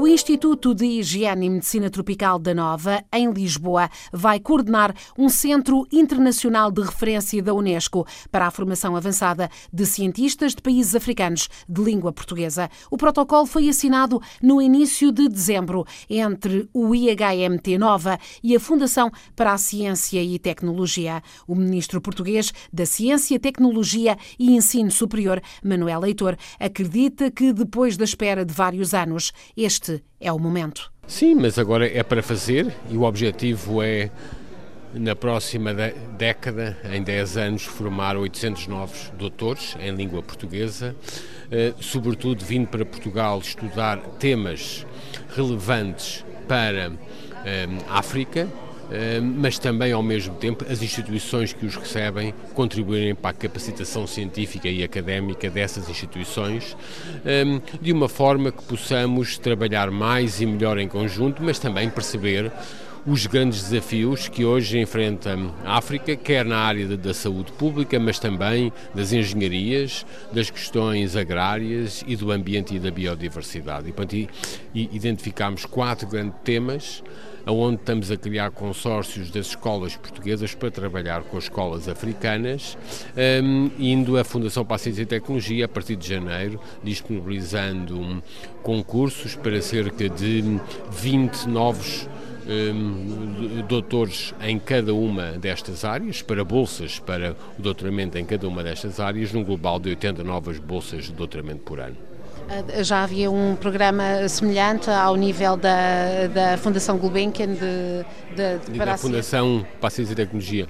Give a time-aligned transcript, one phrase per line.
[0.00, 5.88] O Instituto de Higiene e Medicina Tropical da Nova, em Lisboa, vai coordenar um centro
[5.90, 11.82] internacional de referência da Unesco para a formação avançada de cientistas de países africanos de
[11.82, 12.70] língua portuguesa.
[12.92, 19.10] O protocolo foi assinado no início de dezembro entre o IHMT Nova e a Fundação
[19.34, 21.20] para a Ciência e Tecnologia.
[21.44, 28.04] O ministro português da Ciência, Tecnologia e Ensino Superior, Manuel Leitor, acredita que depois da
[28.04, 30.92] espera de vários anos, este este é o momento.
[31.06, 34.10] Sim, mas agora é para fazer e o objetivo é,
[34.92, 35.72] na próxima
[36.18, 40.94] década, em 10 anos, formar 800 novos doutores em língua portuguesa,
[41.50, 44.86] eh, sobretudo vindo para Portugal estudar temas
[45.34, 46.92] relevantes para
[47.44, 48.48] eh, África,
[49.22, 54.68] mas também, ao mesmo tempo, as instituições que os recebem contribuírem para a capacitação científica
[54.68, 56.76] e académica dessas instituições,
[57.24, 57.44] eh,
[57.80, 62.50] de uma forma que possamos trabalhar mais e melhor em conjunto, mas também perceber
[63.06, 68.18] os grandes desafios que hoje enfrenta a África, quer na área da saúde pública, mas
[68.18, 73.88] também das engenharias, das questões agrárias e do ambiente e da biodiversidade.
[73.88, 74.28] E, portanto,
[74.74, 77.02] identificámos quatro grandes temas
[77.46, 82.76] onde estamos a criar consórcios das escolas portuguesas para trabalhar com as escolas africanas,
[83.42, 88.22] um, indo à Fundação para a Ciência e Tecnologia a partir de janeiro, disponibilizando um,
[88.62, 92.08] concursos para cerca de 20 novos
[92.48, 98.62] um, doutores em cada uma destas áreas, para bolsas para o doutoramento em cada uma
[98.62, 102.07] destas áreas, num global de 80 novas bolsas de doutoramento por ano.
[102.48, 108.04] Ah, já havia um programa semelhante ao nível da, da Fundação Gulbenkian de,
[108.34, 110.66] de, de da Fundação para a Ciência e Tecnologia.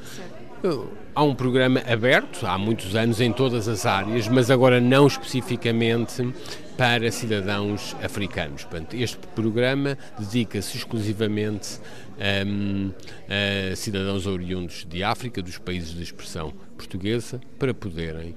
[1.14, 6.32] Há um programa aberto há muitos anos em todas as áreas, mas agora não especificamente
[6.78, 8.62] para cidadãos africanos.
[8.62, 11.80] Portanto, este programa dedica-se exclusivamente
[12.46, 12.92] um,
[13.72, 18.36] a cidadãos oriundos de África, dos países de expressão portuguesa, para poderem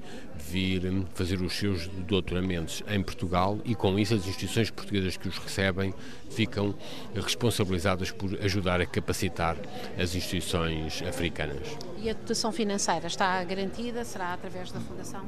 [0.49, 5.37] vir fazer os seus doutoramentos em Portugal e com isso as instituições portuguesas que os
[5.37, 5.93] recebem
[6.29, 6.73] ficam
[7.13, 9.55] responsabilizadas por ajudar a capacitar
[9.97, 11.77] as instituições africanas.
[12.01, 14.03] E a dotação financeira está garantida?
[14.03, 15.21] Será através da Fundação?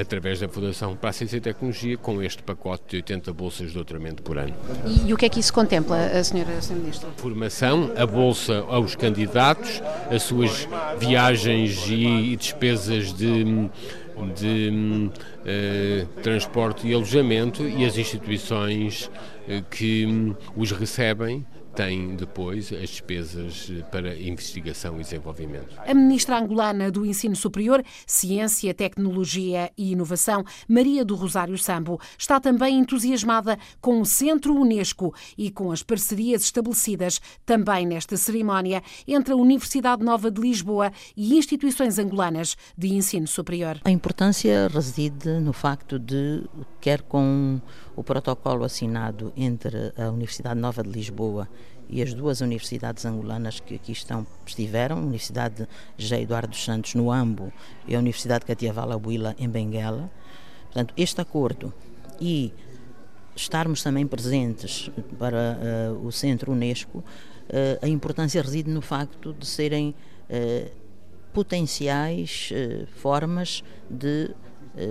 [0.00, 3.74] Através da Fundação para a Ciência e Tecnologia, com este pacote de 80 bolsas de
[3.74, 4.54] doutoramento por ano.
[4.86, 7.10] E, e o que é que isso contempla, a senhora, senhora Ministra?
[7.16, 10.68] Formação, a bolsa aos candidatos, as suas
[11.00, 13.68] viagens e, e despesas de
[14.34, 19.10] de uh, transporte e alojamento e as instituições
[19.46, 21.44] uh, que os recebem
[21.76, 25.76] tem depois as despesas para investigação e desenvolvimento.
[25.86, 32.40] A ministra angolana do Ensino Superior, Ciência, Tecnologia e Inovação, Maria do Rosário Sambo, está
[32.40, 39.34] também entusiasmada com o Centro Unesco e com as parcerias estabelecidas também nesta cerimónia entre
[39.34, 43.82] a Universidade Nova de Lisboa e instituições angolanas de ensino superior.
[43.84, 46.42] A importância reside no facto de,
[46.80, 47.60] quer com
[47.94, 51.46] o protocolo assinado entre a Universidade Nova de Lisboa
[51.88, 57.12] e as duas universidades angolanas que aqui estão estiveram, a Universidade José Eduardo Santos no
[57.12, 57.52] Ambo
[57.86, 60.10] e a Universidade Catiavala Buila em Benguela.
[60.64, 61.72] Portanto, este acordo
[62.20, 62.52] e
[63.36, 65.58] estarmos também presentes para
[65.94, 67.04] uh, o Centro Unesco, uh,
[67.82, 69.94] a importância reside no facto de serem
[70.30, 70.70] uh,
[71.32, 72.50] potenciais
[72.94, 74.30] formas de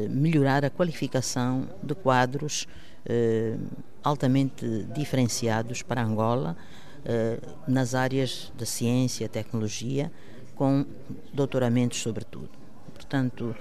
[0.09, 2.67] melhorar a qualificação de quadros
[4.03, 6.57] altamente diferenciados para Angola
[7.07, 7.37] eh,
[7.67, 10.11] nas áreas da ciência, tecnologia,
[10.55, 10.83] com
[11.31, 12.49] doutoramentos sobretudo.
[12.95, 13.55] Portanto,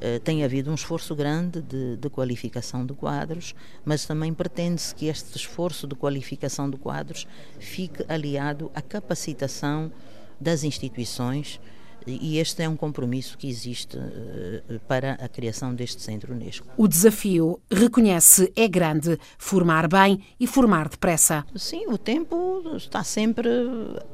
[0.00, 5.06] eh, tem havido um esforço grande de, de qualificação de quadros, mas também pretende-se que
[5.06, 7.24] este esforço de qualificação de quadros
[7.60, 9.92] fique aliado à capacitação
[10.40, 11.60] das instituições
[12.06, 16.66] e este é um compromisso que existe uh, para a criação deste centro Unesco.
[16.76, 21.44] O desafio, reconhece, é grande: formar bem e formar depressa.
[21.54, 23.48] Sim, o tempo está sempre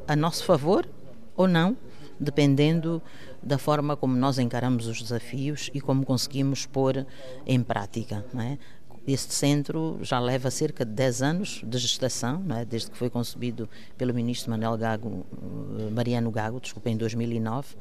[0.06, 0.88] a nosso favor
[1.36, 1.76] ou não,
[2.19, 3.02] dependendo
[3.42, 7.06] da forma como nós encaramos os desafios e como conseguimos pôr
[7.46, 8.25] em prática.
[8.32, 8.58] Não é?
[9.06, 12.65] Este centro já leva cerca de 10 anos de gestação, é?
[12.65, 13.69] desde que foi concebido
[13.99, 15.27] pelo ministro Manuel Gago,
[15.79, 17.77] eh, Mariano Gago, desculpa, em 2009,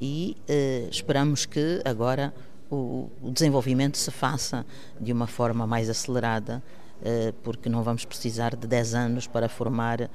[0.00, 2.32] e eh, esperamos que agora
[2.70, 4.64] o, o, desenvolvimento se faça
[5.00, 6.62] de uma forma mais acelerada,
[7.04, 10.08] eh, porque não vamos precisar de 10 anos para formar uh,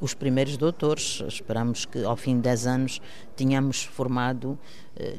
[0.00, 1.22] os primeiros doutores.
[1.28, 3.00] Esperamos que ao fim de 10 anos
[3.36, 4.58] tenhamos formado,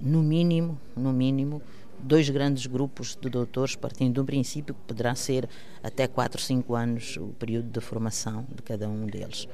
[0.01, 1.61] no mínimo, no mínimo,
[2.03, 5.47] dois grandes grupos de doutores, partindo do princípio que poderá ser
[5.81, 9.47] até 4, 5 anos o período de formação de cada um deles.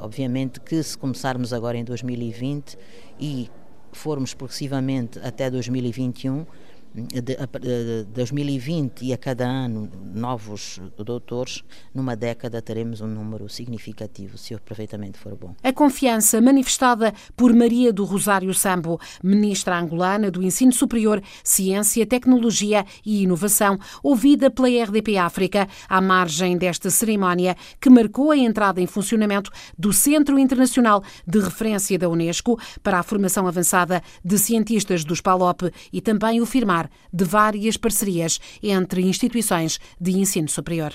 [0.00, 2.78] Obviamente que se começarmos agora em 2020
[3.18, 3.50] e
[3.92, 6.46] formos progressivamente até 2021,
[6.94, 14.54] de, 2020 e a cada ano novos doutores, numa década teremos um número significativo, se
[14.54, 15.54] o aproveitamento for bom.
[15.62, 22.86] A confiança manifestada por Maria do Rosário Sambo, ministra angolana do Ensino Superior, Ciência, Tecnologia
[23.04, 28.86] e Inovação, ouvida pela RDP África, à margem desta cerimónia que marcou a entrada em
[28.86, 35.20] funcionamento do Centro Internacional de Referência da Unesco para a formação avançada de cientistas dos
[35.20, 35.62] PALOP
[35.92, 40.92] e também o firmar de várias parcerias entre instituições de ensino superior.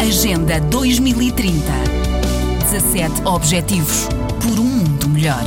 [0.00, 2.00] Agenda 2030
[2.70, 4.06] 17 Objetivos
[4.40, 5.44] por um mundo melhor.